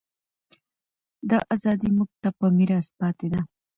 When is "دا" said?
1.29-1.39